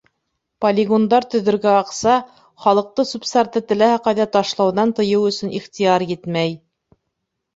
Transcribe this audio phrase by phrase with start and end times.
[0.65, 2.15] Полигондар төҙөргә аҡса,
[2.63, 6.57] халыҡты сүп-сарҙы теләһә ҡайҙа ташлауҙан тыйыу өсөн ихтыяр етмәй.